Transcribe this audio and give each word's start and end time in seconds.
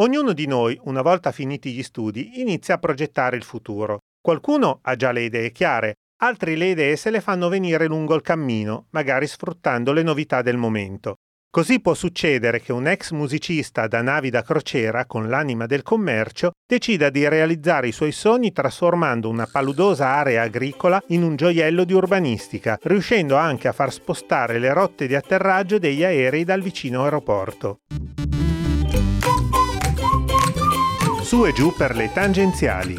Ognuno 0.00 0.32
di 0.32 0.46
noi, 0.46 0.80
una 0.84 1.02
volta 1.02 1.30
finiti 1.30 1.72
gli 1.72 1.82
studi, 1.82 2.40
inizia 2.40 2.76
a 2.76 2.78
progettare 2.78 3.36
il 3.36 3.42
futuro. 3.42 3.98
Qualcuno 4.18 4.78
ha 4.80 4.96
già 4.96 5.12
le 5.12 5.24
idee 5.24 5.52
chiare, 5.52 5.96
altri 6.22 6.56
le 6.56 6.70
idee 6.70 6.96
se 6.96 7.10
le 7.10 7.20
fanno 7.20 7.50
venire 7.50 7.86
lungo 7.86 8.14
il 8.14 8.22
cammino, 8.22 8.86
magari 8.92 9.26
sfruttando 9.26 9.92
le 9.92 10.02
novità 10.02 10.40
del 10.40 10.56
momento. 10.56 11.16
Così 11.50 11.80
può 11.80 11.92
succedere 11.92 12.62
che 12.62 12.72
un 12.72 12.86
ex 12.86 13.10
musicista 13.10 13.88
da 13.88 14.00
navi 14.00 14.30
da 14.30 14.40
crociera, 14.40 15.04
con 15.04 15.28
l'anima 15.28 15.66
del 15.66 15.82
commercio, 15.82 16.52
decida 16.66 17.10
di 17.10 17.28
realizzare 17.28 17.88
i 17.88 17.92
suoi 17.92 18.12
sogni 18.12 18.52
trasformando 18.52 19.28
una 19.28 19.46
paludosa 19.52 20.06
area 20.06 20.40
agricola 20.40 20.98
in 21.08 21.22
un 21.22 21.36
gioiello 21.36 21.84
di 21.84 21.92
urbanistica, 21.92 22.78
riuscendo 22.84 23.36
anche 23.36 23.68
a 23.68 23.72
far 23.72 23.92
spostare 23.92 24.58
le 24.58 24.72
rotte 24.72 25.06
di 25.06 25.14
atterraggio 25.14 25.78
degli 25.78 26.04
aerei 26.04 26.44
dal 26.44 26.62
vicino 26.62 27.02
aeroporto. 27.02 27.80
Su 31.30 31.46
e 31.46 31.52
giù 31.52 31.72
per 31.72 31.94
le 31.94 32.10
tangenziali. 32.12 32.96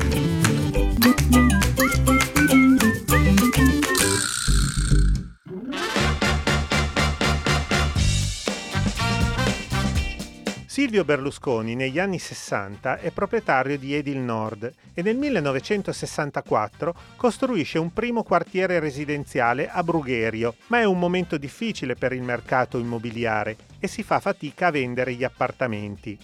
Silvio 10.65 11.03
Berlusconi 11.03 11.75
negli 11.75 11.99
anni 11.99 12.19
60 12.19 12.99
è 12.99 13.11
proprietario 13.11 13.77
di 13.77 13.95
Edil 13.95 14.19
Nord 14.19 14.73
e 14.93 15.01
nel 15.01 15.17
1964 15.17 16.95
costruisce 17.17 17.79
un 17.79 17.91
primo 17.91 18.23
quartiere 18.23 18.79
residenziale 18.79 19.67
a 19.69 19.83
Brugherio, 19.83 20.55
ma 20.67 20.79
è 20.79 20.85
un 20.85 20.97
momento 20.97 21.35
difficile 21.35 21.95
per 21.95 22.13
il 22.13 22.21
mercato 22.21 22.77
immobiliare 22.77 23.57
e 23.77 23.89
si 23.89 24.03
fa 24.03 24.21
fatica 24.21 24.67
a 24.67 24.71
vendere 24.71 25.15
gli 25.15 25.25
appartamenti. 25.25 26.17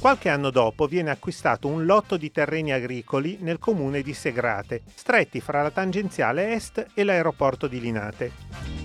Qualche 0.00 0.28
anno 0.28 0.50
dopo 0.50 0.86
viene 0.86 1.10
acquistato 1.10 1.66
un 1.66 1.84
lotto 1.84 2.16
di 2.16 2.30
terreni 2.30 2.70
agricoli 2.70 3.38
nel 3.40 3.58
comune 3.58 4.00
di 4.00 4.14
Segrate, 4.14 4.82
stretti 4.94 5.40
fra 5.40 5.60
la 5.60 5.72
tangenziale 5.72 6.54
est 6.54 6.86
e 6.94 7.02
l'aeroporto 7.02 7.66
di 7.66 7.80
Linate. 7.80 8.77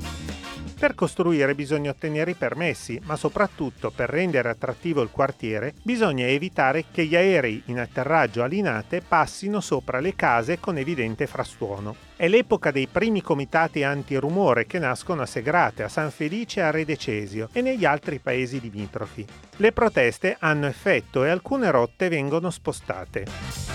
Per 0.79 0.95
costruire 0.95 1.55
bisogna 1.55 1.91
ottenere 1.91 2.31
i 2.31 2.35
permessi, 2.35 2.99
ma 3.03 3.16
soprattutto 3.16 3.89
per 3.89 4.09
rendere 4.09 4.49
attrattivo 4.49 5.02
il 5.02 5.09
quartiere 5.09 5.73
bisogna 5.81 6.25
evitare 6.25 6.85
che 6.91 7.05
gli 7.05 7.16
aerei 7.16 7.63
in 7.67 7.79
atterraggio 7.79 8.43
a 8.43 8.47
Linate 8.47 9.01
passino 9.01 9.61
sopra 9.61 9.99
le 9.99 10.16
case 10.16 10.59
con 10.59 10.77
evidente 10.77 11.25
frastuono. 11.25 11.95
È 12.16 12.27
l'epoca 12.27 12.71
dei 12.71 12.88
primi 12.88 13.21
comitati 13.21 13.83
antirumore 13.83 14.66
che 14.66 14.79
nascono 14.79 15.21
a 15.21 15.25
Segrate, 15.25 15.83
a 15.83 15.89
San 15.89 16.11
Felice 16.11 16.59
e 16.59 16.63
a 16.63 16.71
Redecesio 16.71 17.49
e 17.53 17.61
negli 17.61 17.85
altri 17.85 18.19
paesi 18.19 18.59
limitrofi. 18.59 19.25
Le 19.57 19.71
proteste 19.71 20.35
hanno 20.39 20.67
effetto 20.67 21.23
e 21.23 21.29
alcune 21.29 21.71
rotte 21.71 22.09
vengono 22.09 22.49
spostate. 22.49 23.72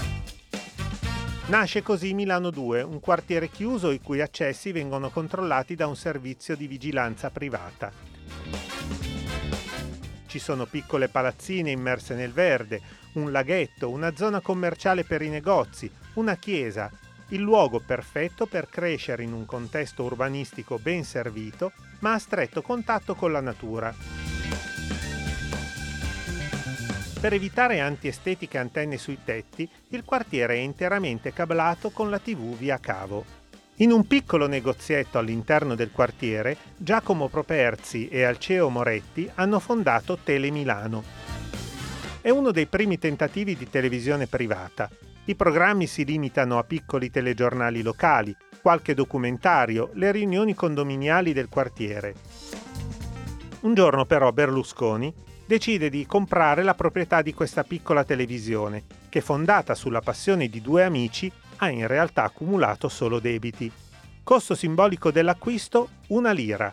Nasce 1.48 1.82
così 1.82 2.12
Milano 2.12 2.50
2, 2.50 2.82
un 2.82 3.00
quartiere 3.00 3.48
chiuso 3.48 3.90
i 3.90 4.02
cui 4.02 4.20
accessi 4.20 4.70
vengono 4.70 5.08
controllati 5.08 5.74
da 5.74 5.86
un 5.86 5.96
servizio 5.96 6.54
di 6.54 6.66
vigilanza 6.66 7.30
privata. 7.30 7.90
Ci 10.26 10.38
sono 10.38 10.66
piccole 10.66 11.08
palazzine 11.08 11.70
immerse 11.70 12.14
nel 12.14 12.32
verde, 12.32 12.82
un 13.14 13.32
laghetto, 13.32 13.88
una 13.88 14.14
zona 14.14 14.40
commerciale 14.40 15.04
per 15.04 15.22
i 15.22 15.30
negozi, 15.30 15.90
una 16.14 16.36
chiesa, 16.36 16.90
il 17.28 17.40
luogo 17.40 17.80
perfetto 17.80 18.44
per 18.44 18.68
crescere 18.68 19.22
in 19.22 19.32
un 19.32 19.46
contesto 19.46 20.02
urbanistico 20.02 20.78
ben 20.78 21.02
servito, 21.02 21.72
ma 22.00 22.12
a 22.12 22.18
stretto 22.18 22.60
contatto 22.60 23.14
con 23.14 23.32
la 23.32 23.40
natura. 23.40 24.27
Per 27.20 27.32
evitare 27.32 27.80
antiestetiche 27.80 28.58
antenne 28.58 28.96
sui 28.96 29.18
tetti, 29.24 29.68
il 29.88 30.04
quartiere 30.04 30.54
è 30.54 30.58
interamente 30.58 31.32
cablato 31.32 31.90
con 31.90 32.10
la 32.10 32.20
TV 32.20 32.56
via 32.56 32.78
cavo. 32.78 33.24
In 33.78 33.90
un 33.90 34.06
piccolo 34.06 34.46
negozietto 34.46 35.18
all'interno 35.18 35.74
del 35.74 35.90
quartiere, 35.90 36.56
Giacomo 36.76 37.26
Properzi 37.26 38.08
e 38.08 38.22
Alceo 38.22 38.68
Moretti 38.68 39.28
hanno 39.34 39.58
fondato 39.58 40.16
Tele 40.22 40.50
Milano. 40.50 41.02
È 42.20 42.30
uno 42.30 42.52
dei 42.52 42.66
primi 42.66 42.98
tentativi 42.98 43.56
di 43.56 43.68
televisione 43.68 44.28
privata. 44.28 44.88
I 45.24 45.34
programmi 45.34 45.88
si 45.88 46.04
limitano 46.04 46.56
a 46.56 46.62
piccoli 46.62 47.10
telegiornali 47.10 47.82
locali, 47.82 48.34
qualche 48.62 48.94
documentario, 48.94 49.90
le 49.94 50.12
riunioni 50.12 50.54
condominiali 50.54 51.32
del 51.32 51.48
quartiere. 51.48 52.14
Un 53.60 53.74
giorno 53.74 54.04
però 54.04 54.30
Berlusconi 54.30 55.12
decide 55.44 55.88
di 55.88 56.06
comprare 56.06 56.62
la 56.62 56.74
proprietà 56.74 57.22
di 57.22 57.34
questa 57.34 57.64
piccola 57.64 58.04
televisione, 58.04 58.84
che 59.08 59.20
fondata 59.20 59.74
sulla 59.74 60.00
passione 60.00 60.48
di 60.48 60.60
due 60.60 60.84
amici 60.84 61.30
ha 61.56 61.68
in 61.70 61.88
realtà 61.88 62.22
accumulato 62.22 62.88
solo 62.88 63.18
debiti. 63.18 63.70
Costo 64.22 64.54
simbolico 64.54 65.10
dell'acquisto 65.10 65.88
una 66.08 66.30
lira. 66.30 66.72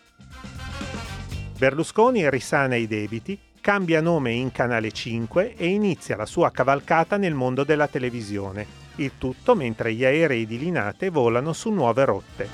Berlusconi 1.58 2.28
risana 2.30 2.76
i 2.76 2.86
debiti, 2.86 3.36
cambia 3.60 4.00
nome 4.00 4.32
in 4.32 4.52
Canale 4.52 4.92
5 4.92 5.56
e 5.56 5.66
inizia 5.66 6.14
la 6.14 6.26
sua 6.26 6.52
cavalcata 6.52 7.16
nel 7.16 7.34
mondo 7.34 7.64
della 7.64 7.88
televisione, 7.88 8.64
il 8.96 9.12
tutto 9.18 9.56
mentre 9.56 9.92
gli 9.92 10.04
aerei 10.04 10.46
di 10.46 10.58
Linate 10.58 11.10
volano 11.10 11.52
su 11.52 11.70
nuove 11.70 12.04
rotte. 12.04 12.48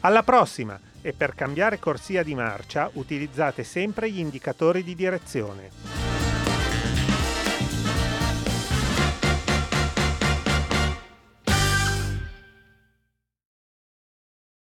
Alla 0.00 0.22
prossima! 0.22 0.78
E 1.02 1.12
per 1.12 1.34
cambiare 1.34 1.78
corsia 1.78 2.22
di 2.22 2.34
marcia 2.34 2.88
utilizzate 2.94 3.64
sempre 3.64 4.10
gli 4.10 4.20
indicatori 4.20 4.82
di 4.82 4.94
direzione. 4.94 6.01